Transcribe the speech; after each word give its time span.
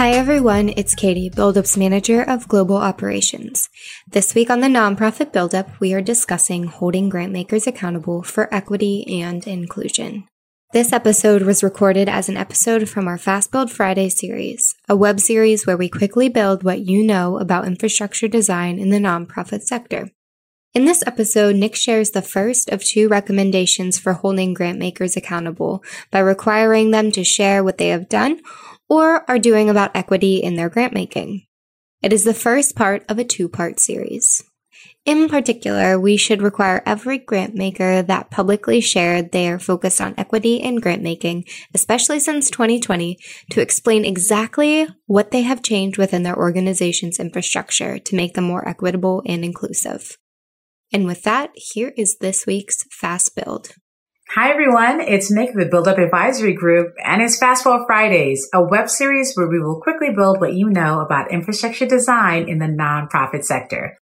Hi, 0.00 0.12
everyone. 0.12 0.70
It's 0.78 0.94
Katie, 0.94 1.28
Buildup's 1.28 1.76
Manager 1.76 2.22
of 2.22 2.48
Global 2.48 2.78
Operations. 2.78 3.68
This 4.08 4.34
week 4.34 4.48
on 4.48 4.60
the 4.60 4.66
Nonprofit 4.66 5.30
Buildup, 5.30 5.78
we 5.78 5.92
are 5.92 6.00
discussing 6.00 6.64
holding 6.64 7.10
grantmakers 7.10 7.66
accountable 7.66 8.22
for 8.22 8.48
equity 8.50 9.20
and 9.20 9.46
inclusion. 9.46 10.26
This 10.72 10.94
episode 10.94 11.42
was 11.42 11.62
recorded 11.62 12.08
as 12.08 12.30
an 12.30 12.38
episode 12.38 12.88
from 12.88 13.08
our 13.08 13.18
Fast 13.18 13.52
Build 13.52 13.70
Friday 13.70 14.08
series, 14.08 14.74
a 14.88 14.96
web 14.96 15.20
series 15.20 15.66
where 15.66 15.76
we 15.76 15.90
quickly 15.90 16.30
build 16.30 16.62
what 16.62 16.80
you 16.80 17.02
know 17.04 17.38
about 17.38 17.66
infrastructure 17.66 18.26
design 18.26 18.78
in 18.78 18.88
the 18.88 19.00
nonprofit 19.00 19.60
sector. 19.64 20.08
In 20.72 20.86
this 20.86 21.02
episode, 21.06 21.56
Nick 21.56 21.76
shares 21.76 22.12
the 22.12 22.22
first 22.22 22.70
of 22.70 22.82
two 22.82 23.08
recommendations 23.08 23.98
for 23.98 24.14
holding 24.14 24.54
grantmakers 24.54 25.14
accountable 25.14 25.84
by 26.10 26.20
requiring 26.20 26.90
them 26.90 27.12
to 27.12 27.22
share 27.22 27.62
what 27.62 27.76
they 27.76 27.88
have 27.88 28.08
done 28.08 28.40
or 28.90 29.24
are 29.30 29.38
doing 29.38 29.70
about 29.70 29.94
equity 29.94 30.36
in 30.38 30.56
their 30.56 30.68
grant 30.68 30.92
making. 30.92 31.46
It 32.02 32.12
is 32.12 32.24
the 32.24 32.34
first 32.34 32.74
part 32.76 33.04
of 33.08 33.18
a 33.18 33.24
two 33.24 33.48
part 33.48 33.78
series. 33.78 34.42
In 35.06 35.28
particular, 35.28 35.98
we 35.98 36.16
should 36.16 36.42
require 36.42 36.82
every 36.84 37.18
grant 37.18 37.54
maker 37.54 38.02
that 38.02 38.30
publicly 38.30 38.80
shared 38.80 39.32
they 39.32 39.48
are 39.48 39.58
focused 39.58 40.00
on 40.00 40.14
equity 40.18 40.56
in 40.56 40.76
grant 40.76 41.02
making, 41.02 41.44
especially 41.74 42.20
since 42.20 42.50
2020, 42.50 43.18
to 43.50 43.60
explain 43.60 44.04
exactly 44.04 44.86
what 45.06 45.30
they 45.30 45.42
have 45.42 45.62
changed 45.62 45.96
within 45.96 46.22
their 46.22 46.36
organization's 46.36 47.18
infrastructure 47.18 47.98
to 47.98 48.16
make 48.16 48.34
them 48.34 48.44
more 48.44 48.66
equitable 48.68 49.22
and 49.24 49.44
inclusive. 49.44 50.18
And 50.92 51.06
with 51.06 51.22
that, 51.22 51.50
here 51.54 51.92
is 51.96 52.18
this 52.18 52.46
week's 52.46 52.84
Fast 52.90 53.34
Build. 53.34 53.74
Hi 54.36 54.52
everyone, 54.52 55.00
it's 55.00 55.28
Nick 55.28 55.50
of 55.50 55.56
the 55.56 55.66
Build 55.66 55.88
Up 55.88 55.98
Advisory 55.98 56.52
Group 56.52 56.94
and 57.04 57.20
it's 57.20 57.36
Fast 57.36 57.64
Build 57.64 57.84
Fridays, 57.88 58.48
a 58.54 58.62
web 58.62 58.88
series 58.88 59.34
where 59.34 59.48
we 59.48 59.58
will 59.58 59.80
quickly 59.80 60.14
build 60.14 60.40
what 60.40 60.54
you 60.54 60.70
know 60.70 61.00
about 61.00 61.32
infrastructure 61.32 61.84
design 61.84 62.48
in 62.48 62.60
the 62.60 62.66
nonprofit 62.66 63.44
sector. 63.44 63.98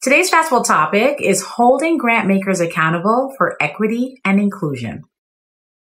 Today's 0.00 0.30
Fast 0.30 0.50
Build 0.50 0.64
topic 0.64 1.16
is 1.20 1.42
holding 1.42 1.98
grant 1.98 2.28
makers 2.28 2.60
accountable 2.60 3.34
for 3.36 3.60
equity 3.60 4.20
and 4.24 4.38
inclusion. 4.38 5.02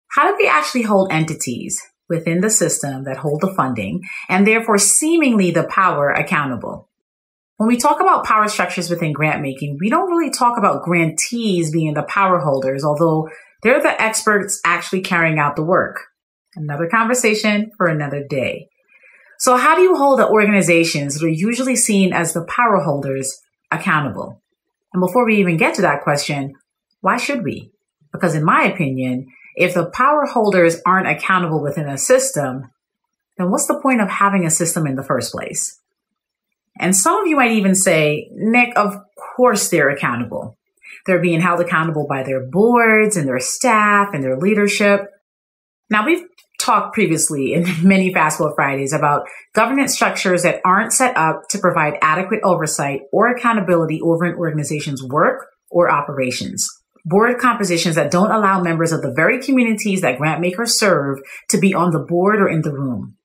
How 0.08 0.32
do 0.32 0.36
we 0.40 0.48
actually 0.48 0.82
hold 0.82 1.12
entities 1.12 1.80
within 2.10 2.42
the 2.42 2.50
system 2.50 3.04
that 3.04 3.18
hold 3.18 3.40
the 3.42 3.54
funding 3.54 4.02
and 4.30 4.48
therefore 4.48 4.80
seemingly 4.80 5.52
the 5.52 5.66
power 5.66 6.10
accountable? 6.10 6.89
When 7.60 7.68
we 7.68 7.76
talk 7.76 8.00
about 8.00 8.24
power 8.24 8.48
structures 8.48 8.90
within 8.90 9.12
grant 9.12 9.42
making, 9.42 9.80
we 9.82 9.90
don't 9.90 10.10
really 10.10 10.32
talk 10.32 10.58
about 10.58 10.82
grantees 10.82 11.74
being 11.74 11.94
the 11.94 12.04
power 12.04 12.40
holders, 12.40 12.86
although 12.86 13.28
they're 13.62 13.82
the 13.82 14.02
experts 14.02 14.62
actually 14.64 15.02
carrying 15.02 15.40
out 15.40 15.58
the 15.58 15.66
work. 15.66 16.06
Another 16.56 16.88
conversation 16.88 17.70
for 17.76 17.88
another 17.88 18.24
day. 18.24 18.70
So 19.40 19.58
how 19.58 19.76
do 19.76 19.82
you 19.82 19.98
hold 19.98 20.20
the 20.20 20.30
organizations 20.30 21.16
that 21.16 21.26
are 21.26 21.28
usually 21.28 21.76
seen 21.76 22.14
as 22.14 22.32
the 22.32 22.46
power 22.46 22.80
holders 22.80 23.42
accountable? 23.70 24.42
And 24.94 25.02
before 25.02 25.26
we 25.26 25.36
even 25.42 25.58
get 25.58 25.76
to 25.76 25.82
that 25.82 26.04
question, 26.04 26.54
why 27.02 27.18
should 27.18 27.44
we? 27.44 27.74
Because 28.14 28.36
in 28.36 28.46
my 28.46 28.64
opinion, 28.64 29.28
if 29.58 29.74
the 29.74 29.90
power 29.90 30.26
holders 30.26 30.78
aren't 30.86 31.10
accountable 31.10 31.62
within 31.62 31.90
a 31.90 31.98
system, 31.98 32.72
then 33.38 33.52
what's 33.52 33.68
the 33.68 33.82
point 33.82 34.00
of 34.00 34.08
having 34.08 34.46
a 34.46 34.50
system 34.50 34.88
in 34.88 34.96
the 34.96 35.04
first 35.04 35.34
place? 35.34 35.78
And 36.80 36.96
some 36.96 37.22
of 37.22 37.28
you 37.28 37.36
might 37.36 37.52
even 37.52 37.76
say, 37.76 38.30
Nick, 38.32 38.76
of 38.78 38.96
course 39.36 39.70
they're 39.70 39.90
accountable. 39.90 40.58
They're 41.06 41.22
being 41.22 41.42
held 41.42 41.60
accountable 41.60 42.08
by 42.08 42.24
their 42.24 42.46
boards 42.46 43.18
and 43.18 43.28
their 43.28 43.40
staff 43.40 44.10
and 44.14 44.24
their 44.24 44.38
leadership. 44.38 45.02
Now, 45.90 46.06
we've 46.06 46.24
talked 46.60 46.94
previously 46.94 47.54
in 47.54 47.66
many 47.88 48.14
Fast 48.14 48.38
Build 48.38 48.54
Fridays 48.56 48.94
about 48.94 49.24
governance 49.54 49.94
structures 49.94 50.44
that 50.44 50.62
aren't 50.64 50.94
set 50.94 51.18
up 51.18 51.44
to 51.50 51.60
provide 51.60 51.98
adequate 52.02 52.42
oversight 52.44 53.02
or 53.12 53.30
accountability 53.30 54.00
over 54.02 54.26
an 54.26 54.36
organization's 54.36 55.04
work 55.04 55.48
or 55.70 55.92
operations. 55.92 56.68
Board 57.06 57.38
compositions 57.40 57.96
that 57.96 58.12
don't 58.12 58.32
allow 58.32 58.62
members 58.62 58.92
of 58.92 59.02
the 59.02 59.14
very 59.14 59.42
communities 59.42 60.02
that 60.02 60.18
grant 60.18 60.42
makers 60.42 60.78
serve 60.78 61.20
to 61.50 61.58
be 61.58 61.74
on 61.74 61.92
the 61.92 62.06
board 62.08 62.40
or 62.40 62.50
in 62.50 62.62
the 62.62 62.74
room. 62.74 63.16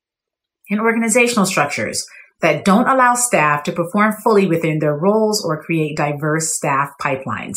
And 0.70 0.80
organizational 0.80 1.44
structures 1.44 2.06
that 2.44 2.62
don't 2.62 2.86
allow 2.86 3.14
staff 3.14 3.62
to 3.62 3.72
perform 3.72 4.12
fully 4.22 4.46
within 4.46 4.78
their 4.78 4.94
roles 4.94 5.42
or 5.42 5.62
create 5.62 5.96
diverse 5.96 6.54
staff 6.54 6.90
pipelines 7.00 7.56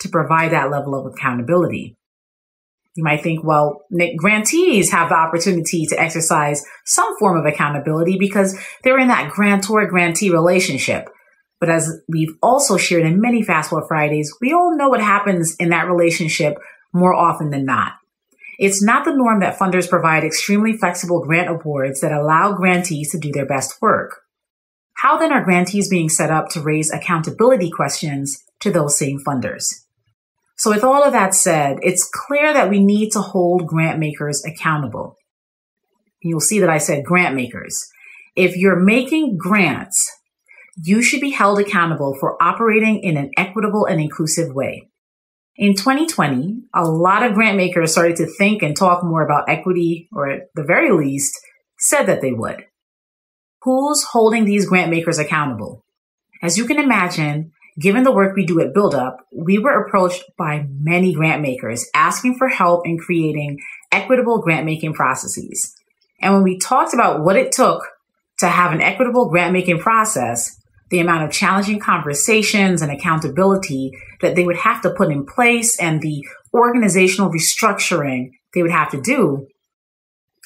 to 0.00 0.08
provide 0.08 0.50
that 0.50 0.68
level 0.68 0.96
of 0.96 1.06
accountability. 1.06 1.94
You 2.96 3.04
might 3.04 3.22
think, 3.22 3.44
well, 3.44 3.84
grantees 4.16 4.90
have 4.90 5.10
the 5.10 5.14
opportunity 5.14 5.86
to 5.86 6.00
exercise 6.00 6.64
some 6.84 7.16
form 7.20 7.38
of 7.38 7.46
accountability 7.46 8.16
because 8.18 8.58
they're 8.82 8.98
in 8.98 9.06
that 9.08 9.30
grantor 9.30 9.86
grantee 9.86 10.30
relationship. 10.30 11.08
But 11.60 11.70
as 11.70 12.00
we've 12.08 12.34
also 12.42 12.76
shared 12.76 13.06
in 13.06 13.20
many 13.20 13.44
Fast 13.44 13.70
Build 13.70 13.84
Fridays, 13.86 14.34
we 14.40 14.52
all 14.52 14.76
know 14.76 14.88
what 14.88 15.00
happens 15.00 15.54
in 15.60 15.68
that 15.68 15.86
relationship 15.86 16.58
more 16.92 17.14
often 17.14 17.50
than 17.50 17.64
not. 17.64 17.92
It's 18.58 18.82
not 18.82 19.04
the 19.04 19.14
norm 19.14 19.40
that 19.40 19.58
funders 19.58 19.88
provide 19.88 20.24
extremely 20.24 20.76
flexible 20.76 21.22
grant 21.22 21.50
awards 21.50 22.00
that 22.00 22.12
allow 22.12 22.52
grantees 22.52 23.10
to 23.12 23.18
do 23.18 23.30
their 23.32 23.46
best 23.46 23.80
work. 23.82 24.22
How 24.98 25.18
then 25.18 25.32
are 25.32 25.44
grantees 25.44 25.90
being 25.90 26.08
set 26.08 26.30
up 26.30 26.48
to 26.50 26.60
raise 26.60 26.90
accountability 26.90 27.70
questions 27.70 28.42
to 28.60 28.70
those 28.70 28.98
same 28.98 29.18
funders? 29.18 29.64
So 30.56 30.70
with 30.70 30.82
all 30.82 31.04
of 31.04 31.12
that 31.12 31.34
said, 31.34 31.78
it's 31.82 32.08
clear 32.10 32.54
that 32.54 32.70
we 32.70 32.82
need 32.82 33.10
to 33.10 33.20
hold 33.20 33.66
grant 33.66 33.98
makers 33.98 34.42
accountable. 34.46 35.16
You'll 36.22 36.40
see 36.40 36.60
that 36.60 36.70
I 36.70 36.78
said 36.78 37.04
grant 37.04 37.34
makers. 37.34 37.86
If 38.34 38.56
you're 38.56 38.80
making 38.80 39.36
grants, 39.36 40.10
you 40.82 41.02
should 41.02 41.20
be 41.20 41.30
held 41.30 41.58
accountable 41.58 42.16
for 42.18 42.42
operating 42.42 43.00
in 43.00 43.18
an 43.18 43.30
equitable 43.36 43.84
and 43.84 44.00
inclusive 44.00 44.54
way. 44.54 44.88
In 45.58 45.74
2020, 45.74 46.64
a 46.74 46.84
lot 46.84 47.22
of 47.22 47.32
grant 47.32 47.56
makers 47.56 47.92
started 47.92 48.16
to 48.16 48.26
think 48.26 48.62
and 48.62 48.76
talk 48.76 49.02
more 49.02 49.24
about 49.24 49.48
equity, 49.48 50.08
or 50.12 50.28
at 50.28 50.48
the 50.54 50.62
very 50.62 50.92
least, 50.92 51.34
said 51.78 52.04
that 52.04 52.20
they 52.20 52.32
would. 52.32 52.66
Who's 53.62 54.04
holding 54.04 54.44
these 54.44 54.68
grant 54.68 54.90
makers 54.90 55.18
accountable? 55.18 55.82
As 56.42 56.58
you 56.58 56.66
can 56.66 56.78
imagine, 56.78 57.52
given 57.80 58.04
the 58.04 58.12
work 58.12 58.36
we 58.36 58.44
do 58.44 58.60
at 58.60 58.74
BuildUp, 58.74 59.16
we 59.32 59.58
were 59.58 59.82
approached 59.82 60.24
by 60.36 60.66
many 60.70 61.14
grant 61.14 61.40
makers 61.40 61.86
asking 61.94 62.36
for 62.36 62.48
help 62.48 62.86
in 62.86 62.98
creating 62.98 63.58
equitable 63.90 64.42
grant 64.42 64.66
making 64.66 64.92
processes. 64.92 65.74
And 66.20 66.34
when 66.34 66.42
we 66.42 66.58
talked 66.58 66.92
about 66.92 67.24
what 67.24 67.36
it 67.36 67.52
took 67.52 67.82
to 68.40 68.48
have 68.48 68.72
an 68.72 68.82
equitable 68.82 69.30
grant 69.30 69.54
making 69.54 69.78
process, 69.78 70.60
the 70.90 71.00
amount 71.00 71.24
of 71.24 71.32
challenging 71.32 71.80
conversations 71.80 72.82
and 72.82 72.92
accountability 72.92 73.92
that 74.20 74.36
they 74.36 74.44
would 74.44 74.56
have 74.56 74.82
to 74.82 74.90
put 74.90 75.10
in 75.10 75.26
place 75.26 75.78
and 75.80 76.00
the 76.00 76.24
organizational 76.54 77.30
restructuring 77.30 78.30
they 78.54 78.62
would 78.62 78.70
have 78.70 78.90
to 78.90 79.00
do, 79.00 79.46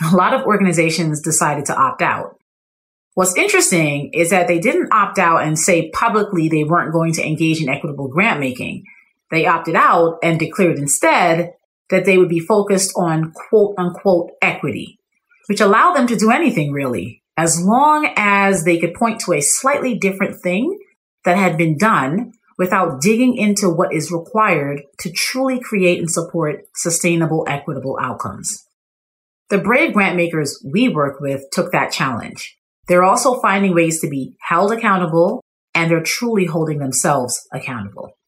a 0.02 0.16
lot 0.16 0.34
of 0.34 0.46
organizations 0.46 1.20
decided 1.20 1.66
to 1.66 1.76
opt 1.76 2.02
out. 2.02 2.36
What's 3.14 3.36
interesting 3.36 4.10
is 4.14 4.30
that 4.30 4.48
they 4.48 4.58
didn't 4.58 4.92
opt 4.92 5.18
out 5.18 5.42
and 5.42 5.58
say 5.58 5.90
publicly 5.90 6.48
they 6.48 6.64
weren't 6.64 6.92
going 6.92 7.12
to 7.14 7.26
engage 7.26 7.62
in 7.62 7.68
equitable 7.68 8.08
grant 8.08 8.40
making. 8.40 8.84
They 9.30 9.46
opted 9.46 9.74
out 9.74 10.18
and 10.22 10.38
declared 10.38 10.78
instead 10.78 11.52
that 11.90 12.04
they 12.04 12.18
would 12.18 12.28
be 12.28 12.40
focused 12.40 12.92
on 12.96 13.32
quote 13.32 13.74
unquote 13.76 14.30
equity, 14.40 14.98
which 15.48 15.60
allowed 15.60 15.94
them 15.94 16.06
to 16.06 16.16
do 16.16 16.30
anything 16.30 16.72
really 16.72 17.19
as 17.40 17.58
long 17.58 18.12
as 18.18 18.64
they 18.64 18.78
could 18.78 18.92
point 18.92 19.18
to 19.18 19.32
a 19.32 19.40
slightly 19.40 19.96
different 19.96 20.38
thing 20.42 20.78
that 21.24 21.38
had 21.38 21.56
been 21.56 21.78
done 21.78 22.32
without 22.58 23.00
digging 23.00 23.34
into 23.34 23.70
what 23.70 23.94
is 23.94 24.12
required 24.12 24.82
to 24.98 25.10
truly 25.10 25.58
create 25.58 25.98
and 25.98 26.10
support 26.10 26.66
sustainable, 26.74 27.46
equitable 27.48 27.96
outcomes. 27.98 28.66
The 29.48 29.56
brave 29.56 29.94
grant 29.94 30.16
makers 30.16 30.62
we 30.70 30.90
work 30.90 31.18
with 31.18 31.42
took 31.50 31.72
that 31.72 31.90
challenge. 31.90 32.58
They're 32.88 33.04
also 33.04 33.40
finding 33.40 33.74
ways 33.74 34.02
to 34.02 34.10
be 34.10 34.36
held 34.42 34.70
accountable 34.70 35.42
and 35.74 35.90
they're 35.90 36.02
truly 36.02 36.44
holding 36.44 36.78
themselves 36.78 37.40
accountable. 37.54 38.18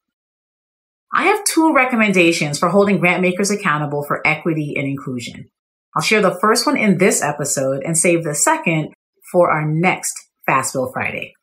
I 1.12 1.24
have 1.24 1.44
two 1.44 1.74
recommendations 1.74 2.58
for 2.58 2.70
holding 2.70 2.98
grant 2.98 3.20
makers 3.20 3.50
accountable 3.50 4.04
for 4.04 4.26
equity 4.26 4.72
and 4.78 4.86
inclusion. 4.86 5.50
I'll 5.94 6.02
share 6.02 6.22
the 6.22 6.38
first 6.40 6.64
one 6.64 6.78
in 6.78 6.96
this 6.96 7.22
episode 7.22 7.82
and 7.84 7.98
save 7.98 8.24
the 8.24 8.34
second 8.34 8.94
for 9.32 9.50
our 9.50 9.66
next 9.66 10.12
Fast 10.46 10.74
Build 10.74 10.92
Friday. 10.92 11.34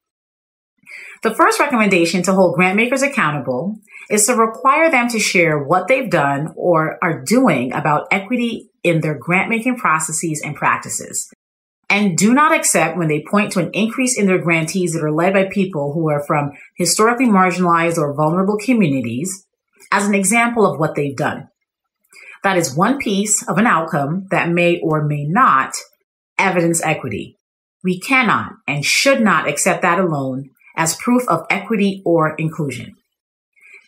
The 1.21 1.35
first 1.35 1.59
recommendation 1.59 2.23
to 2.23 2.33
hold 2.33 2.55
grant 2.55 2.77
makers 2.77 3.01
accountable 3.01 3.75
is 4.09 4.25
to 4.27 4.35
require 4.35 4.89
them 4.89 5.09
to 5.09 5.19
share 5.19 5.61
what 5.61 5.87
they've 5.87 6.09
done 6.09 6.53
or 6.55 6.97
are 7.03 7.23
doing 7.23 7.73
about 7.73 8.07
equity 8.11 8.69
in 8.83 9.01
their 9.01 9.17
grant 9.17 9.49
making 9.49 9.77
processes 9.77 10.41
and 10.43 10.55
practices. 10.55 11.29
And 11.89 12.17
do 12.17 12.33
not 12.33 12.55
accept 12.55 12.97
when 12.97 13.07
they 13.07 13.25
point 13.29 13.51
to 13.53 13.59
an 13.59 13.71
increase 13.73 14.17
in 14.17 14.27
their 14.27 14.37
grantees 14.37 14.93
that 14.93 15.03
are 15.03 15.11
led 15.11 15.33
by 15.33 15.49
people 15.51 15.91
who 15.93 16.09
are 16.09 16.23
from 16.25 16.51
historically 16.77 17.25
marginalized 17.25 17.97
or 17.97 18.13
vulnerable 18.13 18.57
communities 18.57 19.45
as 19.91 20.07
an 20.07 20.13
example 20.13 20.65
of 20.65 20.79
what 20.79 20.95
they've 20.95 21.17
done. 21.17 21.49
That 22.43 22.57
is 22.57 22.77
one 22.77 22.99
piece 22.99 23.47
of 23.47 23.57
an 23.57 23.67
outcome 23.67 24.27
that 24.29 24.49
may 24.49 24.79
or 24.79 25.03
may 25.03 25.25
not 25.25 25.73
evidence 26.37 26.81
equity. 26.83 27.38
We 27.83 27.99
cannot 27.99 28.53
and 28.67 28.83
should 28.83 29.21
not 29.21 29.47
accept 29.47 29.81
that 29.81 29.99
alone 29.99 30.49
as 30.75 30.95
proof 30.95 31.27
of 31.27 31.45
equity 31.49 32.01
or 32.05 32.35
inclusion. 32.35 32.95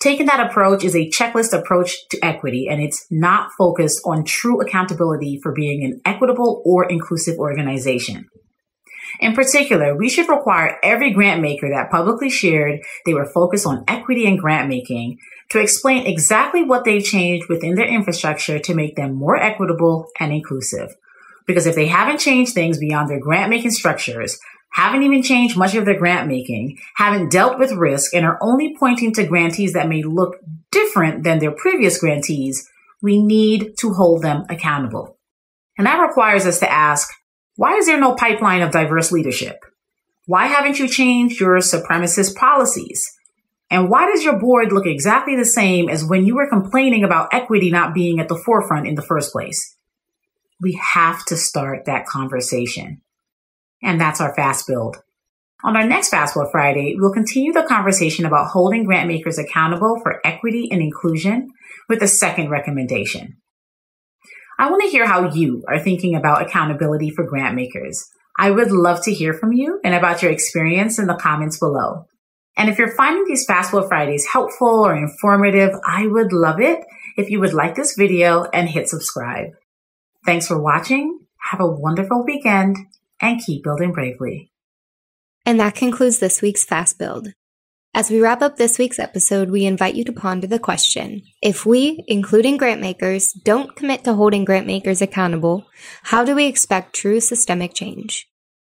Taking 0.01 0.25
that 0.25 0.39
approach 0.39 0.83
is 0.83 0.95
a 0.95 1.09
checklist 1.09 1.53
approach 1.53 1.95
to 2.09 2.25
equity, 2.25 2.67
and 2.67 2.81
it's 2.81 3.05
not 3.11 3.51
focused 3.55 4.01
on 4.03 4.23
true 4.23 4.59
accountability 4.59 5.39
for 5.43 5.51
being 5.51 5.83
an 5.83 6.01
equitable 6.05 6.63
or 6.65 6.89
inclusive 6.89 7.37
organization. 7.37 8.25
In 9.19 9.33
particular, 9.33 9.95
we 9.95 10.09
should 10.09 10.27
require 10.27 10.79
every 10.81 11.11
grant 11.11 11.41
maker 11.41 11.69
that 11.69 11.91
publicly 11.91 12.29
shared 12.29 12.79
they 13.05 13.13
were 13.13 13.31
focused 13.31 13.67
on 13.67 13.83
equity 13.87 14.25
and 14.25 14.39
grant 14.39 14.69
making 14.69 15.19
to 15.51 15.59
explain 15.59 16.07
exactly 16.07 16.63
what 16.63 16.83
they've 16.83 17.03
changed 17.03 17.47
within 17.47 17.75
their 17.75 17.87
infrastructure 17.87 18.57
to 18.57 18.73
make 18.73 18.95
them 18.95 19.13
more 19.13 19.37
equitable 19.37 20.07
and 20.19 20.33
inclusive. 20.33 20.95
Because 21.51 21.65
if 21.65 21.75
they 21.75 21.87
haven't 21.87 22.19
changed 22.19 22.53
things 22.53 22.77
beyond 22.77 23.09
their 23.09 23.19
grant 23.19 23.49
making 23.49 23.71
structures, 23.71 24.39
haven't 24.71 25.03
even 25.03 25.21
changed 25.21 25.57
much 25.57 25.75
of 25.75 25.83
their 25.83 25.99
grant 25.99 26.29
making, 26.29 26.79
haven't 26.95 27.29
dealt 27.29 27.59
with 27.59 27.73
risk, 27.73 28.13
and 28.13 28.25
are 28.25 28.39
only 28.41 28.73
pointing 28.79 29.11
to 29.11 29.27
grantees 29.27 29.73
that 29.73 29.89
may 29.89 30.01
look 30.01 30.37
different 30.71 31.25
than 31.25 31.39
their 31.39 31.51
previous 31.51 31.99
grantees, 31.99 32.65
we 33.01 33.21
need 33.21 33.77
to 33.79 33.91
hold 33.91 34.21
them 34.21 34.45
accountable. 34.47 35.17
And 35.77 35.85
that 35.87 35.99
requires 35.99 36.45
us 36.45 36.59
to 36.59 36.71
ask, 36.71 37.09
why 37.57 37.73
is 37.73 37.85
there 37.85 37.99
no 37.99 38.15
pipeline 38.15 38.61
of 38.61 38.71
diverse 38.71 39.11
leadership? 39.11 39.57
Why 40.27 40.47
haven't 40.47 40.79
you 40.79 40.87
changed 40.87 41.41
your 41.41 41.57
supremacist 41.57 42.35
policies? 42.35 43.11
And 43.69 43.89
why 43.89 44.09
does 44.09 44.23
your 44.23 44.39
board 44.39 44.71
look 44.71 44.85
exactly 44.85 45.35
the 45.35 45.43
same 45.43 45.89
as 45.89 46.05
when 46.05 46.25
you 46.25 46.35
were 46.35 46.49
complaining 46.49 47.03
about 47.03 47.33
equity 47.33 47.71
not 47.71 47.93
being 47.93 48.21
at 48.21 48.29
the 48.29 48.37
forefront 48.37 48.87
in 48.87 48.95
the 48.95 49.01
first 49.01 49.33
place? 49.33 49.75
We 50.61 50.79
have 50.93 51.25
to 51.25 51.35
start 51.35 51.85
that 51.85 52.05
conversation. 52.05 53.01
And 53.81 53.99
that's 53.99 54.21
our 54.21 54.35
fast 54.35 54.67
build. 54.67 54.97
On 55.63 55.75
our 55.75 55.85
next 55.85 56.09
Fast 56.09 56.33
Build 56.33 56.51
Friday, 56.51 56.95
we'll 56.97 57.13
continue 57.13 57.53
the 57.53 57.61
conversation 57.63 58.25
about 58.25 58.47
holding 58.47 58.83
grant 58.83 59.07
makers 59.07 59.37
accountable 59.37 59.99
for 60.01 60.19
equity 60.25 60.69
and 60.71 60.81
inclusion 60.81 61.49
with 61.87 62.01
a 62.01 62.07
second 62.07 62.49
recommendation. 62.49 63.37
I 64.57 64.69
want 64.71 64.83
to 64.83 64.89
hear 64.89 65.05
how 65.05 65.31
you 65.31 65.63
are 65.67 65.79
thinking 65.79 66.15
about 66.15 66.41
accountability 66.41 67.11
for 67.11 67.27
grant 67.27 67.55
makers. 67.55 68.07
I 68.39 68.49
would 68.49 68.71
love 68.71 69.03
to 69.03 69.13
hear 69.13 69.33
from 69.33 69.53
you 69.53 69.79
and 69.83 69.93
about 69.93 70.23
your 70.23 70.31
experience 70.31 70.97
in 70.97 71.05
the 71.05 71.15
comments 71.15 71.59
below. 71.59 72.05
And 72.57 72.69
if 72.69 72.79
you're 72.79 72.95
finding 72.95 73.25
these 73.25 73.45
Fast 73.45 73.71
Build 73.71 73.87
Fridays 73.87 74.25
helpful 74.25 74.85
or 74.85 74.95
informative, 74.95 75.71
I 75.85 76.07
would 76.07 76.33
love 76.33 76.59
it 76.59 76.79
if 77.17 77.29
you 77.29 77.39
would 77.39 77.53
like 77.53 77.75
this 77.75 77.95
video 77.95 78.45
and 78.51 78.67
hit 78.67 78.89
subscribe. 78.89 79.51
Thanks 80.25 80.47
for 80.47 80.61
watching. 80.61 81.19
Have 81.49 81.59
a 81.59 81.67
wonderful 81.67 82.23
weekend 82.23 82.77
and 83.21 83.41
keep 83.43 83.63
building 83.63 83.91
bravely. 83.91 84.51
And 85.45 85.59
that 85.59 85.75
concludes 85.75 86.19
this 86.19 86.41
week's 86.41 86.63
Fast 86.63 86.99
Build. 86.99 87.29
As 87.93 88.09
we 88.09 88.21
wrap 88.21 88.41
up 88.41 88.55
this 88.55 88.79
week's 88.79 88.99
episode, 88.99 89.49
we 89.49 89.65
invite 89.65 89.95
you 89.95 90.05
to 90.05 90.13
ponder 90.13 90.47
the 90.47 90.59
question 90.59 91.23
If 91.41 91.65
we, 91.65 92.03
including 92.07 92.57
grantmakers, 92.57 93.33
don't 93.43 93.75
commit 93.75 94.05
to 94.05 94.13
holding 94.13 94.45
grantmakers 94.45 95.01
accountable, 95.01 95.65
how 96.03 96.23
do 96.23 96.35
we 96.35 96.45
expect 96.45 96.95
true 96.95 97.19
systemic 97.19 97.73
change? 97.73 98.29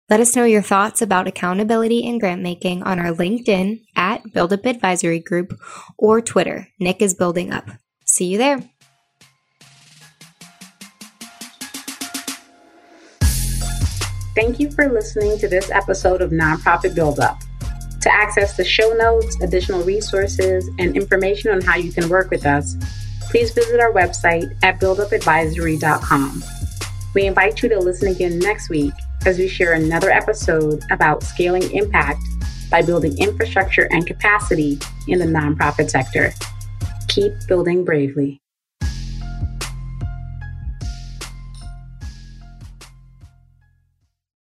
Let 0.10 0.22
us 0.22 0.36
know 0.36 0.44
your 0.44 0.64
thoughts 0.64 1.02
about 1.02 1.28
accountability 1.28 2.00
in 2.00 2.20
grantmaking 2.20 2.84
on 2.86 3.00
our 3.00 3.14
LinkedIn 3.14 3.82
at 3.96 4.34
Build 4.34 4.54
Up 4.54 4.66
Advisory 4.66 5.20
Group 5.20 5.54
or 5.98 6.20
Twitter, 6.20 6.68
Nick 6.80 7.02
is 7.02 7.14
Building 7.14 7.54
Up. 7.54 7.70
See 8.06 8.26
you 8.26 8.38
there. 8.38 8.64
Thank 14.34 14.60
you 14.60 14.72
for 14.72 14.88
listening 14.88 15.38
to 15.40 15.48
this 15.50 15.70
episode 15.72 16.22
of 16.22 16.32
Nonprofit 16.32 16.96
Build 16.96 17.20
Up. 17.20 17.42
To 18.02 18.14
access 18.14 18.56
the 18.56 18.64
show 18.64 18.94
notes, 18.94 19.42
additional 19.42 19.84
resources, 19.84 20.70
and 20.80 20.96
information 20.96 21.52
on 21.52 21.60
how 21.62 21.76
you 21.76 21.92
can 21.92 22.08
work 22.08 22.32
with 22.32 22.46
us, 22.46 22.76
please 23.30 23.52
visit 23.52 23.80
our 23.80 23.92
website 23.92 24.58
at 24.64 24.80
buildupadvisory.com. 24.80 26.44
We 27.14 27.26
invite 27.26 27.62
you 27.62 27.70
to 27.70 27.80
listen 27.80 28.08
again 28.08 28.40
next 28.40 28.70
week 28.70 28.94
as 29.26 29.38
we 29.38 29.50
share 29.50 29.74
another 29.74 30.10
episode 30.10 30.82
about 30.92 31.24
scaling 31.24 31.70
impact 31.72 32.24
by 32.72 32.82
building 32.82 33.18
infrastructure 33.18 33.90
and 33.92 34.08
capacity 34.08 34.80
in 35.10 35.20
the 35.20 35.26
nonprofit 35.26 35.90
sector. 35.90 36.34
Keep 37.10 37.34
building 37.48 37.84
bravely. 37.84 38.42